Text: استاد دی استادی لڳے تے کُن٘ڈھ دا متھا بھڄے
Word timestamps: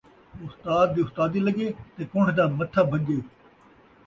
استاد 0.45 0.87
دی 0.95 1.01
استادی 1.05 1.39
لڳے 1.45 1.67
تے 1.95 2.01
کُن٘ڈھ 2.11 2.31
دا 2.37 2.45
متھا 2.57 2.81
بھڄے 2.89 3.17